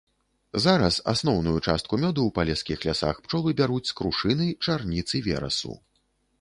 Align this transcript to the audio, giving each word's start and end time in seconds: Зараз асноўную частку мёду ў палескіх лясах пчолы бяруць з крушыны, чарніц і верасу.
Зараз 0.63 0.95
асноўную 1.13 1.53
частку 1.67 1.93
мёду 2.05 2.21
ў 2.31 2.35
палескіх 2.39 2.79
лясах 2.89 3.15
пчолы 3.27 3.49
бяруць 3.61 3.85
з 3.93 3.97
крушыны, 4.03 4.51
чарніц 4.67 5.07
і 5.21 5.25
верасу. 5.31 5.79